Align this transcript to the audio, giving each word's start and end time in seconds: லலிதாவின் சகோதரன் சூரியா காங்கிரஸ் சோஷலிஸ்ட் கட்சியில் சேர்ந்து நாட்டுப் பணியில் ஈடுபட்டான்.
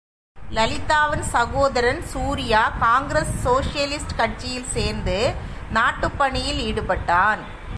லலிதாவின் 0.53 1.21
சகோதரன் 1.21 2.01
சூரியா 2.01 2.69
காங்கிரஸ் 2.79 3.47
சோஷலிஸ்ட் 3.47 4.15
கட்சியில் 4.17 4.71
சேர்ந்து 4.71 5.33
நாட்டுப் 5.71 6.17
பணியில் 6.17 6.73
ஈடுபட்டான். 6.73 7.39